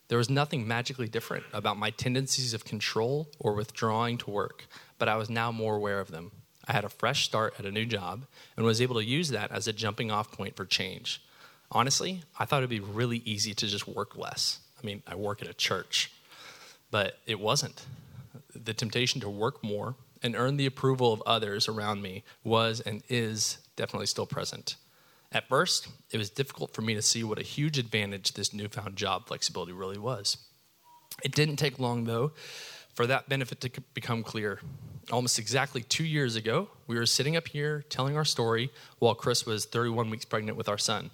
There 0.08 0.18
was 0.18 0.30
nothing 0.30 0.68
magically 0.68 1.08
different 1.08 1.44
about 1.52 1.78
my 1.78 1.90
tendencies 1.90 2.54
of 2.54 2.64
control 2.64 3.28
or 3.38 3.54
withdrawing 3.54 4.18
to 4.18 4.30
work, 4.30 4.66
but 4.98 5.08
I 5.08 5.16
was 5.16 5.30
now 5.30 5.50
more 5.50 5.76
aware 5.76 6.00
of 6.00 6.10
them. 6.10 6.30
I 6.68 6.72
had 6.72 6.84
a 6.84 6.88
fresh 6.88 7.24
start 7.24 7.54
at 7.58 7.64
a 7.64 7.70
new 7.70 7.86
job 7.86 8.26
and 8.56 8.66
was 8.66 8.80
able 8.80 8.96
to 8.96 9.04
use 9.04 9.28
that 9.30 9.52
as 9.52 9.68
a 9.68 9.72
jumping 9.72 10.10
off 10.10 10.32
point 10.32 10.56
for 10.56 10.64
change. 10.64 11.22
Honestly, 11.70 12.22
I 12.38 12.44
thought 12.44 12.58
it'd 12.58 12.70
be 12.70 12.80
really 12.80 13.22
easy 13.24 13.54
to 13.54 13.66
just 13.66 13.88
work 13.88 14.16
less. 14.16 14.60
I 14.82 14.86
mean, 14.86 15.02
I 15.06 15.14
work 15.14 15.42
at 15.42 15.48
a 15.48 15.54
church, 15.54 16.12
but 16.90 17.18
it 17.26 17.40
wasn't. 17.40 17.86
The 18.54 18.74
temptation 18.74 19.20
to 19.20 19.30
work 19.30 19.62
more 19.62 19.96
and 20.22 20.34
earn 20.36 20.56
the 20.56 20.66
approval 20.66 21.12
of 21.12 21.22
others 21.26 21.68
around 21.68 22.02
me 22.02 22.24
was 22.42 22.80
and 22.80 23.02
is 23.08 23.58
definitely 23.76 24.06
still 24.06 24.26
present. 24.26 24.76
At 25.32 25.48
first, 25.48 25.88
it 26.10 26.18
was 26.18 26.30
difficult 26.30 26.72
for 26.72 26.82
me 26.82 26.94
to 26.94 27.02
see 27.02 27.24
what 27.24 27.38
a 27.38 27.42
huge 27.42 27.78
advantage 27.78 28.32
this 28.32 28.52
newfound 28.52 28.96
job 28.96 29.26
flexibility 29.26 29.72
really 29.72 29.98
was. 29.98 30.38
It 31.22 31.32
didn't 31.32 31.56
take 31.56 31.78
long, 31.78 32.04
though, 32.04 32.32
for 32.94 33.06
that 33.06 33.28
benefit 33.28 33.60
to 33.62 33.70
become 33.92 34.22
clear. 34.22 34.60
Almost 35.12 35.38
exactly 35.38 35.82
two 35.82 36.04
years 36.04 36.34
ago, 36.34 36.68
we 36.88 36.96
were 36.96 37.06
sitting 37.06 37.36
up 37.36 37.48
here 37.48 37.84
telling 37.88 38.16
our 38.16 38.24
story 38.24 38.70
while 38.98 39.14
Chris 39.14 39.46
was 39.46 39.64
31 39.64 40.10
weeks 40.10 40.24
pregnant 40.24 40.58
with 40.58 40.68
our 40.68 40.78
son. 40.78 41.10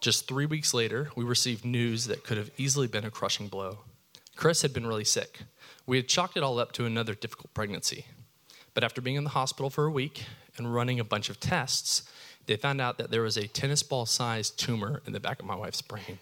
Just 0.00 0.26
three 0.26 0.46
weeks 0.46 0.74
later, 0.74 1.10
we 1.14 1.24
received 1.24 1.64
news 1.64 2.06
that 2.06 2.24
could 2.24 2.38
have 2.38 2.50
easily 2.56 2.88
been 2.88 3.04
a 3.04 3.10
crushing 3.10 3.46
blow. 3.46 3.78
Chris 4.34 4.62
had 4.62 4.72
been 4.72 4.86
really 4.86 5.04
sick. 5.04 5.40
We 5.86 5.96
had 5.96 6.08
chalked 6.08 6.36
it 6.36 6.42
all 6.42 6.58
up 6.58 6.72
to 6.72 6.86
another 6.86 7.14
difficult 7.14 7.54
pregnancy. 7.54 8.06
But 8.74 8.84
after 8.84 9.00
being 9.00 9.16
in 9.16 9.24
the 9.24 9.30
hospital 9.30 9.70
for 9.70 9.86
a 9.86 9.90
week 9.90 10.24
and 10.56 10.74
running 10.74 10.98
a 10.98 11.04
bunch 11.04 11.30
of 11.30 11.40
tests, 11.40 12.02
they 12.46 12.56
found 12.56 12.80
out 12.80 12.98
that 12.98 13.10
there 13.10 13.22
was 13.22 13.36
a 13.36 13.46
tennis 13.46 13.82
ball 13.82 14.06
sized 14.06 14.58
tumor 14.58 15.02
in 15.06 15.12
the 15.12 15.20
back 15.20 15.38
of 15.40 15.46
my 15.46 15.54
wife's 15.54 15.82
brain. 15.82 16.18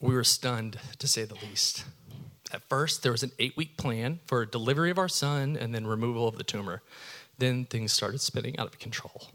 We 0.00 0.14
were 0.14 0.24
stunned, 0.24 0.78
to 0.98 1.08
say 1.08 1.24
the 1.24 1.34
least. 1.34 1.84
At 2.50 2.62
first, 2.68 3.02
there 3.02 3.12
was 3.12 3.22
an 3.22 3.32
eight 3.38 3.56
week 3.56 3.76
plan 3.76 4.20
for 4.26 4.44
delivery 4.46 4.90
of 4.90 4.98
our 4.98 5.08
son 5.08 5.56
and 5.56 5.74
then 5.74 5.86
removal 5.86 6.26
of 6.26 6.38
the 6.38 6.44
tumor. 6.44 6.82
Then 7.36 7.66
things 7.66 7.92
started 7.92 8.20
spinning 8.20 8.58
out 8.58 8.66
of 8.66 8.78
control. 8.78 9.28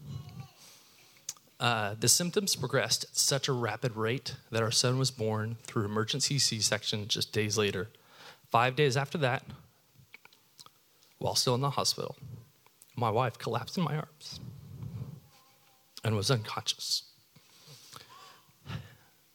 uh, 1.64 1.96
the 1.98 2.10
symptoms 2.10 2.58
progressed 2.58 3.06
at 3.06 3.16
such 3.16 3.48
a 3.48 3.54
rapid 3.54 3.96
rate 3.96 4.36
that 4.52 4.62
our 4.62 4.72
son 4.72 5.00
was 5.00 5.12
born 5.12 5.56
through 5.64 5.86
emergency 5.86 6.38
C 6.38 6.60
section 6.60 7.08
just 7.08 7.32
days 7.32 7.58
later. 7.58 7.90
Five 8.52 8.76
days 8.76 8.98
after 8.98 9.18
that, 9.20 9.44
while 11.20 11.36
still 11.36 11.56
in 11.56 11.62
the 11.62 11.72
hospital, 11.72 12.18
my 12.98 13.10
wife 13.10 13.38
collapsed 13.38 13.78
in 13.78 13.84
my 13.84 13.96
arms 13.96 14.42
and 16.04 16.18
was 16.18 16.30
unconscious. 16.30 17.04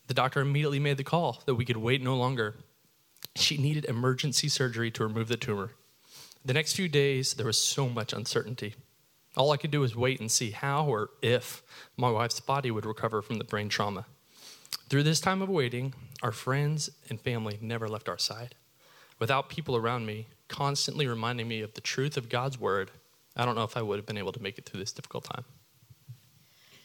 The 0.06 0.14
doctor 0.14 0.40
immediately 0.40 0.78
made 0.78 0.99
the 0.99 1.04
call 1.04 1.42
that 1.47 1.54
we 1.54 1.64
could 1.64 1.78
wait 1.78 2.02
no 2.02 2.14
longer. 2.14 2.56
She 3.34 3.56
needed 3.56 3.84
emergency 3.84 4.48
surgery 4.48 4.90
to 4.92 5.04
remove 5.04 5.28
the 5.28 5.37
tumor. 5.37 5.72
The 6.44 6.54
next 6.54 6.75
few 6.75 6.88
days, 6.88 7.34
there 7.34 7.46
was 7.46 7.60
so 7.60 7.88
much 7.88 8.12
uncertainty. 8.12 8.75
All 9.37 9.52
I 9.52 9.56
could 9.56 9.70
do 9.70 9.80
was 9.80 9.94
wait 9.94 10.20
and 10.20 10.30
see 10.30 10.50
how 10.50 10.87
or 10.87 11.10
if 11.22 11.62
my 11.96 12.10
wife's 12.10 12.40
body 12.40 12.70
would 12.70 12.87
recover 12.87 13.22
from 13.22 13.38
the 13.38 13.44
brain 13.44 13.68
trauma. 13.68 14.06
Through 14.88 15.02
this 15.02 15.20
time 15.20 15.42
of 15.42 15.48
waiting, 15.48 15.94
our 16.22 16.32
friends 16.32 16.90
and 17.08 17.20
family 17.20 17.58
never 17.60 17.88
left 17.88 18.08
our 18.08 18.18
side. 18.18 18.54
Without 19.18 19.48
people 19.48 19.76
around 19.76 20.06
me 20.06 20.28
constantly 20.48 21.06
reminding 21.06 21.46
me 21.46 21.60
of 21.60 21.75
the 21.75 21.80
truth 21.80 22.16
of 22.16 22.28
God's 22.28 22.58
word, 22.58 22.90
I 23.37 23.44
don't 23.44 23.54
know 23.54 23.64
if 23.64 23.76
I 23.76 23.82
would 23.82 23.98
have 23.98 24.06
been 24.06 24.18
able 24.18 24.32
to 24.32 24.42
make 24.42 24.58
it 24.58 24.66
through 24.66 24.80
this 24.80 24.92
difficult 24.92 25.25
time. 25.25 25.44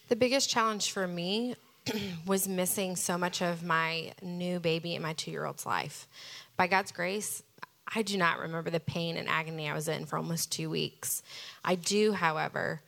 The 0.09 0.15
biggest 0.15 0.49
challenge 0.49 0.91
for 0.91 1.07
me 1.07 1.55
was 2.25 2.47
missing 2.47 2.95
so 2.95 3.17
much 3.17 3.41
of 3.41 3.63
my 3.63 4.13
new 4.21 4.59
baby 4.59 4.95
and 4.95 5.03
my 5.03 5.13
two 5.13 5.31
year 5.31 5.45
old's 5.45 5.65
life. 5.65 6.07
By 6.55 6.67
God's 6.67 6.91
grace, 6.91 7.43
I 7.93 8.01
do 8.01 8.17
not 8.17 8.39
remember 8.39 8.69
the 8.69 8.79
pain 8.79 9.17
and 9.17 9.27
agony 9.27 9.69
I 9.69 9.73
was 9.73 9.87
in 9.87 10.05
for 10.05 10.17
almost 10.17 10.51
two 10.51 10.69
weeks. 10.69 11.21
I 11.63 11.75
do, 11.75 12.13
however, 12.13 12.81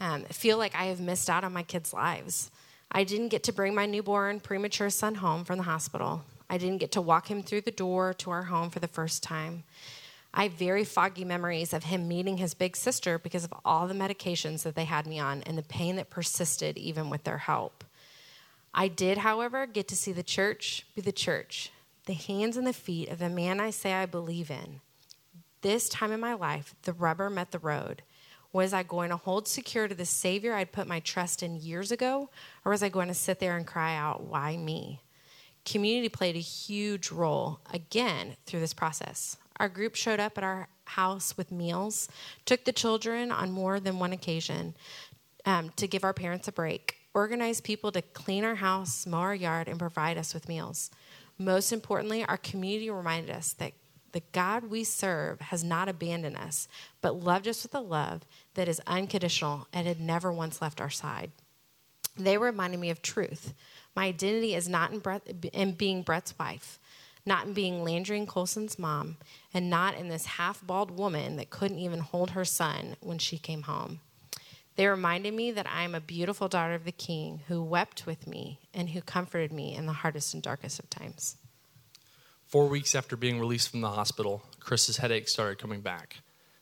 um, 0.00 0.24
feel 0.24 0.58
like 0.58 0.74
I 0.74 0.86
have 0.86 1.00
missed 1.00 1.28
out 1.28 1.44
on 1.44 1.52
my 1.52 1.62
kids' 1.62 1.92
lives. 1.92 2.50
I 2.90 3.04
didn't 3.04 3.28
get 3.28 3.42
to 3.44 3.52
bring 3.52 3.74
my 3.74 3.86
newborn 3.86 4.40
premature 4.40 4.90
son 4.90 5.16
home 5.16 5.44
from 5.44 5.58
the 5.58 5.64
hospital. 5.64 6.22
I 6.48 6.58
didn't 6.58 6.78
get 6.78 6.92
to 6.92 7.00
walk 7.00 7.28
him 7.30 7.42
through 7.42 7.62
the 7.62 7.70
door 7.72 8.14
to 8.14 8.30
our 8.30 8.44
home 8.44 8.70
for 8.70 8.78
the 8.78 8.88
first 8.88 9.22
time. 9.22 9.64
I 10.32 10.44
have 10.44 10.52
very 10.52 10.84
foggy 10.84 11.24
memories 11.24 11.72
of 11.72 11.84
him 11.84 12.06
meeting 12.06 12.36
his 12.36 12.54
big 12.54 12.76
sister 12.76 13.18
because 13.18 13.42
of 13.42 13.54
all 13.64 13.88
the 13.88 13.94
medications 13.94 14.62
that 14.62 14.74
they 14.74 14.84
had 14.84 15.06
me 15.06 15.18
on 15.18 15.42
and 15.42 15.58
the 15.58 15.62
pain 15.62 15.96
that 15.96 16.10
persisted 16.10 16.76
even 16.76 17.10
with 17.10 17.24
their 17.24 17.38
help. 17.38 17.84
I 18.78 18.88
did, 18.88 19.18
however, 19.18 19.66
get 19.66 19.88
to 19.88 19.96
see 19.96 20.12
the 20.12 20.22
church 20.22 20.86
be 20.94 21.00
the 21.00 21.10
church 21.10 21.72
the 22.04 22.12
hands 22.12 22.56
and 22.56 22.64
the 22.64 22.72
feet 22.72 23.08
of 23.08 23.18
the 23.18 23.28
man 23.28 23.58
I 23.58 23.70
say 23.70 23.92
I 23.92 24.06
believe 24.06 24.48
in. 24.48 24.80
This 25.62 25.88
time 25.88 26.12
in 26.12 26.20
my 26.20 26.34
life, 26.34 26.76
the 26.82 26.92
rubber 26.92 27.28
met 27.28 27.50
the 27.50 27.58
road. 27.58 28.02
Was 28.52 28.72
I 28.72 28.84
going 28.84 29.10
to 29.10 29.16
hold 29.16 29.48
secure 29.48 29.88
to 29.88 29.94
the 29.94 30.06
Savior 30.06 30.54
I'd 30.54 30.70
put 30.70 30.86
my 30.86 31.00
trust 31.00 31.42
in 31.42 31.56
years 31.56 31.90
ago, 31.90 32.30
or 32.64 32.70
was 32.70 32.84
I 32.84 32.88
going 32.90 33.08
to 33.08 33.14
sit 33.14 33.40
there 33.40 33.56
and 33.56 33.66
cry 33.66 33.96
out, 33.96 34.22
Why 34.22 34.56
me? 34.56 35.02
Community 35.64 36.08
played 36.08 36.36
a 36.36 36.40
huge 36.40 37.10
role 37.10 37.58
again 37.72 38.36
through 38.46 38.60
this 38.60 38.72
process. 38.72 39.36
Our 39.58 39.68
group 39.68 39.96
showed 39.96 40.20
up 40.20 40.38
at 40.38 40.44
our 40.44 40.68
house 40.84 41.36
with 41.36 41.50
meals, 41.50 42.08
took 42.44 42.64
the 42.64 42.72
children 42.72 43.32
on 43.32 43.50
more 43.50 43.80
than 43.80 43.98
one 43.98 44.12
occasion 44.12 44.76
um, 45.44 45.70
to 45.76 45.88
give 45.88 46.04
our 46.04 46.12
parents 46.12 46.46
a 46.46 46.52
break, 46.52 46.96
organized 47.16 47.64
people 47.64 47.90
to 47.90 48.02
clean 48.02 48.44
our 48.44 48.56
house, 48.56 49.06
mow 49.06 49.20
our 49.20 49.34
yard, 49.34 49.68
and 49.68 49.78
provide 49.78 50.18
us 50.18 50.34
with 50.34 50.50
meals. 50.50 50.90
Most 51.38 51.72
importantly, 51.72 52.22
our 52.22 52.36
community 52.36 52.90
reminded 52.90 53.34
us 53.34 53.54
that 53.54 53.72
the 54.12 54.22
God 54.32 54.64
we 54.64 54.84
serve 54.84 55.40
has 55.40 55.64
not 55.64 55.88
abandoned 55.88 56.36
us, 56.36 56.68
but 57.00 57.22
loved 57.22 57.48
us 57.48 57.62
with 57.62 57.74
a 57.74 57.80
love 57.80 58.22
that 58.52 58.68
is 58.68 58.82
unconditional 58.86 59.66
and 59.72 59.86
had 59.86 59.98
never 59.98 60.30
once 60.30 60.60
left 60.60 60.80
our 60.80 60.90
side. 60.90 61.30
They 62.18 62.36
reminded 62.36 62.80
me 62.80 62.90
of 62.90 63.00
truth. 63.00 63.54
My 63.94 64.06
identity 64.06 64.54
is 64.54 64.68
not 64.68 64.92
in, 64.92 64.98
Brett, 64.98 65.26
in 65.54 65.72
being 65.72 66.02
Brett's 66.02 66.34
wife, 66.38 66.78
not 67.24 67.46
in 67.46 67.54
being 67.54 67.82
Landry 67.82 68.18
and 68.18 68.28
Colson's 68.28 68.78
mom, 68.78 69.16
and 69.54 69.70
not 69.70 69.96
in 69.96 70.08
this 70.08 70.26
half 70.26 70.66
bald 70.66 70.90
woman 70.90 71.36
that 71.36 71.48
couldn't 71.48 71.78
even 71.78 72.00
hold 72.00 72.30
her 72.30 72.44
son 72.44 72.96
when 73.00 73.18
she 73.18 73.38
came 73.38 73.62
home. 73.62 74.00
They 74.76 74.86
reminded 74.86 75.32
me 75.32 75.50
that 75.52 75.66
I 75.66 75.82
am 75.82 75.94
a 75.94 76.00
beautiful 76.00 76.48
daughter 76.48 76.74
of 76.74 76.84
the 76.84 76.92
King 76.92 77.40
who 77.48 77.62
wept 77.62 78.06
with 78.06 78.26
me 78.26 78.60
and 78.74 78.90
who 78.90 79.00
comforted 79.00 79.50
me 79.50 79.74
in 79.74 79.86
the 79.86 79.92
hardest 79.92 80.34
and 80.34 80.42
darkest 80.42 80.78
of 80.78 80.90
times. 80.90 81.36
Four 82.46 82.68
weeks 82.68 82.94
after 82.94 83.16
being 83.16 83.40
released 83.40 83.70
from 83.70 83.80
the 83.80 83.90
hospital, 83.90 84.44
Chris's 84.60 84.98
headache 84.98 85.28
started 85.28 85.58
coming 85.58 85.80
back. 85.80 86.18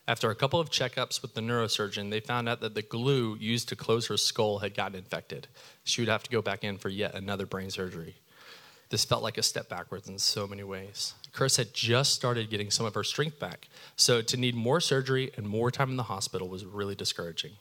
After 0.07 0.31
a 0.31 0.35
couple 0.35 0.61
of 0.61 0.71
checkups 0.71 1.23
with 1.23 1.35
the 1.35 1.41
neurosurgeon, 1.41 2.11
they 2.11 2.21
found 2.21 2.49
out 2.49 2.61
that 2.61 2.75
the 2.75 2.83
glue 2.83 3.37
used 3.41 3.69
to 3.71 3.77
close 3.77 4.07
her 4.07 4.17
skull 4.17 4.61
had 4.61 4.75
gotten 4.75 4.99
infected. 4.99 5.49
She 5.83 6.01
would 6.01 6.09
have 6.09 6.23
to 6.23 6.31
go 6.31 6.41
back 6.41 6.63
in 6.63 6.79
for 6.79 6.91
yet 6.91 7.15
another 7.15 7.47
brain 7.47 7.71
surgery. 7.71 8.17
This 8.91 9.05
felt 9.05 9.23
like 9.23 9.39
a 9.39 9.43
step 9.43 9.69
backwards 9.69 10.09
in 10.09 10.19
so 10.19 10.47
many 10.47 10.63
ways. 10.63 11.15
Chris 11.33 11.57
had 11.57 11.75
just 11.75 12.13
started 12.13 12.51
getting 12.51 12.71
some 12.71 12.87
of 12.87 12.95
her 12.95 13.03
strength 13.03 13.41
back, 13.41 13.69
so 13.97 14.23
to 14.23 14.37
need 14.37 14.55
more 14.55 14.81
surgery 14.81 15.33
and 15.37 15.49
more 15.49 15.71
time 15.71 15.91
in 15.91 15.97
the 15.97 16.05
hospital 16.05 16.49
was 16.49 16.65
really 16.65 16.95
discouraging. 16.95 17.53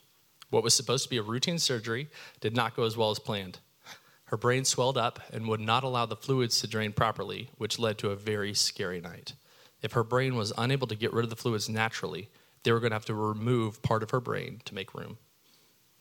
What 0.50 0.64
was 0.64 0.74
supposed 0.74 1.04
to 1.04 1.10
be 1.10 1.18
a 1.18 1.24
routine 1.24 1.60
surgery 1.60 2.10
did 2.42 2.56
not 2.56 2.76
go 2.76 2.84
as 2.84 2.96
well 2.96 3.12
as 3.12 3.20
planned. 3.20 3.60
Her 4.26 4.38
brain 4.38 4.66
swelled 4.66 4.98
up 4.98 5.20
and 5.32 5.48
would 5.48 5.60
not 5.60 5.84
allow 5.84 6.06
the 6.06 6.16
fluids 6.16 6.60
to 6.62 6.68
drain 6.68 6.92
properly, 6.92 7.50
which 7.58 7.80
led 7.80 7.98
to 8.00 8.10
a 8.10 8.16
very 8.16 8.54
scary 8.54 9.00
night. 9.00 9.34
If 9.82 9.92
her 9.94 10.04
brain 10.04 10.36
was 10.36 10.54
unable 10.58 10.88
to 10.88 10.96
get 10.96 11.14
rid 11.14 11.24
of 11.24 11.30
the 11.30 11.36
fluids 11.36 11.70
naturally, 11.70 12.30
they 12.64 12.72
were 12.72 12.80
going 12.80 12.92
to 12.92 12.96
have 12.96 13.06
to 13.06 13.14
remove 13.14 13.82
part 13.82 14.02
of 14.02 14.12
her 14.12 14.20
brain 14.20 14.62
to 14.66 14.74
make 14.74 14.94
room. 14.94 15.18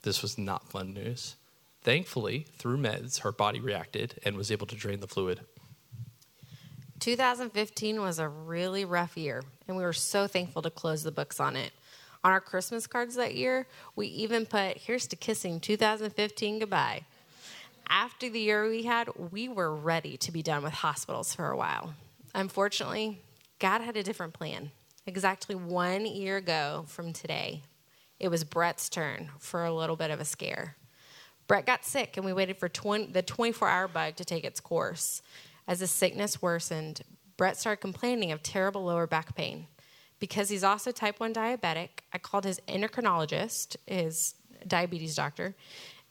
This 0.02 0.22
was 0.22 0.38
not 0.38 0.70
fun 0.70 0.94
news. 0.94 1.36
Thankfully, 1.82 2.46
through 2.58 2.78
meds, 2.78 3.20
her 3.20 3.32
body 3.32 3.60
reacted 3.60 4.20
and 4.24 4.36
was 4.36 4.50
able 4.50 4.66
to 4.68 4.76
drain 4.76 5.00
the 5.00 5.08
fluid. 5.08 5.40
2015 7.00 8.00
was 8.00 8.20
a 8.20 8.28
really 8.28 8.84
rough 8.84 9.16
year, 9.16 9.42
and 9.66 9.76
we 9.76 9.82
were 9.82 9.92
so 9.92 10.28
thankful 10.28 10.62
to 10.62 10.70
close 10.70 11.02
the 11.02 11.10
books 11.10 11.40
on 11.40 11.56
it. 11.56 11.72
On 12.24 12.30
our 12.30 12.40
Christmas 12.40 12.86
cards 12.86 13.16
that 13.16 13.34
year, 13.34 13.66
we 13.96 14.06
even 14.06 14.46
put, 14.46 14.78
here's 14.78 15.08
to 15.08 15.16
kissing 15.16 15.58
2015 15.58 16.60
goodbye. 16.60 17.02
After 17.88 18.28
the 18.28 18.38
year 18.38 18.68
we 18.68 18.84
had, 18.84 19.08
we 19.32 19.48
were 19.48 19.74
ready 19.74 20.16
to 20.18 20.30
be 20.30 20.40
done 20.40 20.62
with 20.62 20.72
hospitals 20.72 21.34
for 21.34 21.50
a 21.50 21.56
while. 21.56 21.94
Unfortunately, 22.32 23.20
God 23.58 23.80
had 23.80 23.96
a 23.96 24.04
different 24.04 24.34
plan. 24.34 24.70
Exactly 25.04 25.56
one 25.56 26.06
year 26.06 26.36
ago 26.36 26.84
from 26.86 27.12
today, 27.12 27.62
it 28.20 28.28
was 28.28 28.44
Brett's 28.44 28.88
turn 28.88 29.30
for 29.40 29.64
a 29.64 29.74
little 29.74 29.96
bit 29.96 30.12
of 30.12 30.20
a 30.20 30.24
scare. 30.24 30.76
Brett 31.48 31.66
got 31.66 31.84
sick, 31.84 32.16
and 32.16 32.24
we 32.24 32.32
waited 32.32 32.56
for 32.56 32.68
20, 32.68 33.06
the 33.06 33.22
24 33.22 33.68
hour 33.68 33.88
bug 33.88 34.14
to 34.14 34.24
take 34.24 34.44
its 34.44 34.60
course. 34.60 35.22
As 35.66 35.80
the 35.80 35.88
sickness 35.88 36.40
worsened, 36.40 37.02
Brett 37.36 37.56
started 37.56 37.80
complaining 37.80 38.30
of 38.30 38.44
terrible 38.44 38.84
lower 38.84 39.08
back 39.08 39.34
pain 39.34 39.66
because 40.22 40.48
he's 40.48 40.62
also 40.62 40.92
type 40.92 41.18
1 41.18 41.34
diabetic, 41.34 41.88
I 42.12 42.18
called 42.18 42.44
his 42.44 42.60
endocrinologist, 42.68 43.74
his 43.86 44.36
diabetes 44.68 45.16
doctor, 45.16 45.56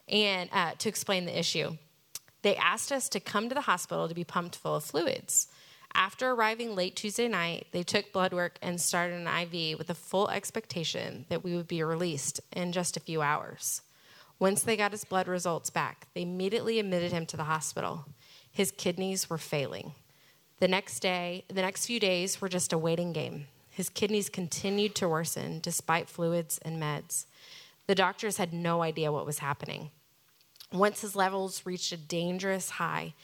and 0.06 0.50
uh, 0.52 0.72
to 0.80 0.90
explain 0.90 1.24
the 1.24 1.38
issue. 1.38 1.78
They 2.42 2.54
asked 2.56 2.92
us 2.92 3.08
to 3.08 3.20
come 3.20 3.48
to 3.48 3.54
the 3.54 3.62
hospital 3.62 4.08
to 4.08 4.14
be 4.14 4.22
pumped 4.22 4.56
full 4.56 4.76
of 4.76 4.84
fluids. 4.84 5.48
After 5.94 6.30
arriving 6.30 6.76
late 6.76 6.94
Tuesday 6.94 7.26
night, 7.26 7.68
they 7.72 7.82
took 7.82 8.12
blood 8.12 8.34
work 8.34 8.58
and 8.60 8.78
started 8.78 9.14
an 9.14 9.26
IV 9.26 9.78
with 9.78 9.86
the 9.86 9.94
full 9.94 10.28
expectation 10.28 11.24
that 11.30 11.42
we 11.42 11.56
would 11.56 11.66
be 11.66 11.82
released 11.82 12.38
in 12.52 12.72
just 12.72 12.98
a 12.98 13.00
few 13.00 13.22
hours. 13.22 13.80
Once 14.38 14.62
they 14.62 14.76
got 14.76 14.92
his 14.92 15.06
blood 15.06 15.26
results 15.26 15.70
back, 15.70 16.06
they 16.12 16.20
immediately 16.20 16.78
admitted 16.78 17.12
him 17.12 17.24
to 17.24 17.38
the 17.38 17.44
hospital. 17.44 18.04
His 18.50 18.72
kidneys 18.72 19.30
were 19.30 19.38
failing. 19.38 19.94
The 20.60 20.68
next 20.68 21.00
day, 21.00 21.46
the 21.48 21.62
next 21.62 21.86
few 21.86 21.98
days 21.98 22.42
were 22.42 22.50
just 22.50 22.74
a 22.74 22.78
waiting 22.78 23.14
game. 23.14 23.46
His 23.74 23.88
kidneys 23.88 24.28
continued 24.28 24.94
to 24.96 25.08
worsen 25.08 25.58
despite 25.60 26.10
fluids 26.10 26.58
and 26.58 26.80
meds. 26.80 27.24
The 27.86 27.94
doctors 27.94 28.36
had 28.36 28.52
no 28.52 28.82
idea 28.82 29.10
what 29.10 29.24
was 29.24 29.38
happening. 29.38 29.90
Once 30.70 31.00
his 31.00 31.16
levels 31.16 31.64
reached 31.64 31.90
a 31.90 31.96
dangerous 31.96 32.70
high, 32.70 33.14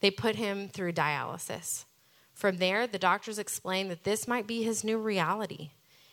they 0.00 0.10
put 0.12 0.36
him 0.36 0.68
through 0.68 0.92
dialysis. 0.92 1.84
From 2.32 2.58
there, 2.58 2.86
the 2.86 3.00
doctors 3.00 3.38
explained 3.38 3.90
that 3.90 4.04
this 4.04 4.28
might 4.28 4.46
be 4.46 4.62
his 4.62 4.84
new 4.84 4.96
reality. 4.96 5.70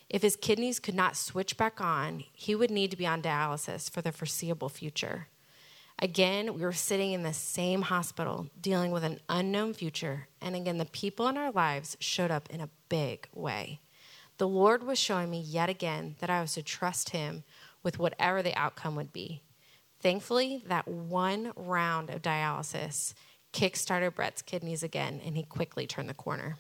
If 0.10 0.24
his 0.24 0.36
kidneys 0.36 0.80
could 0.80 0.96
not 0.96 1.16
switch 1.16 1.56
back 1.56 1.80
on, 1.80 2.24
he 2.34 2.56
would 2.56 2.72
need 2.72 2.92
to 2.92 2.98
be 2.98 3.06
on 3.06 3.22
dialysis 3.22 3.92
for 3.92 4.02
the 4.02 4.12
foreseeable 4.12 4.70
future. 4.70 5.28
Again, 6.00 6.56
we 6.56 6.62
were 6.62 6.74
sitting 6.74 7.14
in 7.14 7.22
the 7.24 7.34
same 7.34 7.84
hospital 7.84 8.48
dealing 8.60 8.92
with 8.92 9.04
an 9.04 9.20
unknown 9.30 9.74
future, 9.74 10.28
and 10.42 10.56
again, 10.56 10.80
the 10.80 10.86
people 10.86 11.28
in 11.28 11.38
our 11.38 11.52
lives 11.52 11.96
showed 12.00 12.32
up 12.32 12.50
in 12.50 12.60
a 12.60 12.70
big 12.90 13.28
way. 13.34 13.80
The 14.44 14.50
Lord 14.50 14.84
was 14.84 15.00
showing 15.00 15.30
me 15.30 15.40
yet 15.40 15.70
again 15.70 16.18
that 16.20 16.30
I 16.30 16.42
was 16.42 16.56
to 16.56 16.62
trust 16.62 17.12
Him 17.12 17.46
with 17.82 17.98
whatever 17.98 18.44
the 18.44 18.54
outcome 18.60 18.94
would 18.98 19.14
be. 19.14 19.42
Thankfully, 20.02 20.62
that 20.68 20.86
one 20.86 21.54
round 21.56 22.10
of 22.10 22.22
dialysis 22.22 23.14
kickstarted 23.54 24.16
Brett's 24.16 24.42
kidneys 24.42 24.84
again, 24.84 25.22
and 25.26 25.38
he 25.38 25.44
quickly 25.44 25.88
turned 25.88 26.10
the 26.10 26.14
corner. 26.14 26.58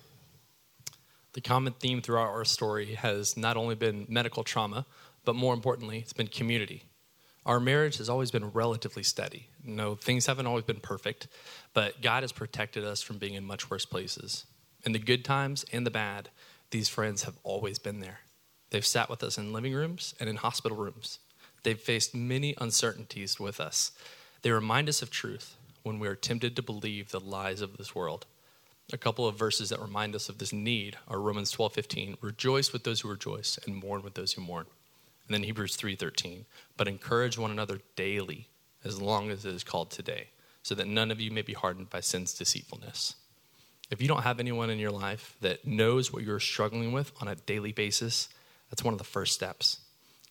The 1.34 1.42
common 1.42 1.74
theme 1.74 2.02
throughout 2.02 2.30
our 2.30 2.46
story 2.46 2.94
has 2.94 3.36
not 3.36 3.58
only 3.58 3.76
been 3.76 4.06
medical 4.08 4.46
trauma, 4.46 4.86
but 5.26 5.36
more 5.36 5.54
importantly, 5.54 6.00
it's 6.00 6.14
been 6.14 6.28
community. 6.28 6.84
Our 7.46 7.60
marriage 7.60 7.98
has 7.98 8.08
always 8.08 8.32
been 8.32 8.46
relatively 8.52 9.04
steady. 9.04 9.50
No, 9.62 9.96
things 9.96 10.28
haven't 10.28 10.48
always 10.48 10.64
been 10.64 10.80
perfect, 10.80 11.28
but 11.74 12.02
God 12.02 12.24
has 12.24 12.32
protected 12.32 12.86
us 12.86 13.02
from 13.02 13.18
being 13.18 13.34
in 13.34 13.44
much 13.44 13.70
worse 13.70 13.86
places. 13.86 14.46
In 14.86 14.94
the 14.94 15.00
good 15.00 15.26
times 15.26 15.66
and 15.74 15.86
the 15.86 15.92
bad, 15.92 16.30
these 16.74 16.90
friends 16.90 17.24
have 17.24 17.38
always 17.44 17.78
been 17.78 18.00
there. 18.00 18.22
They've 18.72 18.86
sat 18.86 19.08
with 19.08 19.22
us 19.22 19.38
in 19.38 19.54
living 19.54 19.76
rooms 19.76 20.16
and 20.20 20.28
in 20.28 20.38
hospital 20.38 20.76
rooms. 20.76 21.20
They've 21.62 21.80
faced 21.80 22.16
many 22.16 22.56
uncertainties 22.60 23.40
with 23.40 23.60
us. 23.60 23.92
They 24.42 24.50
remind 24.50 24.90
us 24.90 25.04
of 25.04 25.12
truth 25.12 25.56
when 25.84 26.00
we 26.00 26.08
are 26.08 26.16
tempted 26.16 26.56
to 26.56 26.64
believe 26.64 27.12
the 27.12 27.20
lies 27.20 27.62
of 27.62 27.78
this 27.78 27.94
world. 27.94 28.26
A 28.92 28.98
couple 28.98 29.28
of 29.28 29.38
verses 29.38 29.70
that 29.70 29.80
remind 29.80 30.16
us 30.16 30.30
of 30.30 30.40
this 30.40 30.52
need 30.52 30.98
are 31.08 31.22
Romans 31.22 31.52
12:15, 31.52 32.18
rejoice 32.22 32.74
with 32.74 32.86
those 32.86 33.02
who 33.02 33.08
rejoice 33.08 33.60
and 33.68 33.76
mourn 33.76 34.02
with 34.02 34.16
those 34.16 34.34
who 34.34 34.42
mourn. 34.42 34.66
And 35.28 35.36
then 35.36 35.44
Hebrews 35.44 35.76
3:13, 35.78 36.48
but 36.76 36.88
encourage 36.88 37.38
one 37.38 37.52
another 37.52 37.82
daily 37.96 38.50
as 38.84 39.00
long 39.00 39.30
as 39.30 39.46
it 39.46 39.54
is 39.54 39.64
called 39.64 39.92
today, 39.92 40.32
so 40.64 40.74
that 40.74 40.88
none 40.88 41.12
of 41.12 41.22
you 41.22 41.30
may 41.30 41.44
be 41.44 41.54
hardened 41.54 41.92
by 41.92 42.00
sin's 42.00 42.34
deceitfulness. 42.34 43.14
If 43.94 44.02
you 44.02 44.08
don't 44.08 44.24
have 44.24 44.40
anyone 44.40 44.72
in 44.72 44.80
your 44.80 44.90
life 44.90 45.38
that 45.42 45.68
knows 45.68 46.12
what 46.12 46.24
you're 46.24 46.40
struggling 46.40 46.94
with 46.94 47.12
on 47.22 47.28
a 47.28 47.36
daily 47.36 47.74
basis, 47.74 48.28
that's 48.72 48.84
one 48.84 48.96
of 48.96 48.98
the 48.98 49.04
first 49.04 49.34
steps. 49.34 49.82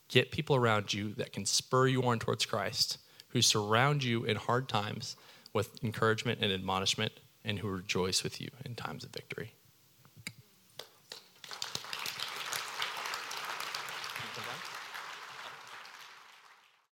Get 0.09 0.33
people 0.33 0.57
around 0.57 0.93
you 0.93 1.15
that 1.15 1.33
can 1.33 1.47
spur 1.47 1.87
you 1.87 2.03
on 2.03 2.19
towards 2.19 2.45
Christ, 2.45 2.99
who 3.29 3.41
surround 3.41 4.03
you 4.03 4.25
in 4.25 4.35
hard 4.35 4.69
times 4.69 5.15
with 5.53 5.79
encouragement 5.85 6.41
and 6.43 6.53
admonishment, 6.53 7.13
and 7.45 7.61
who 7.61 7.69
rejoice 7.69 8.25
with 8.25 8.41
you 8.41 8.49
in 8.65 8.75
times 8.75 9.05
of 9.05 9.11
victory. 9.11 9.53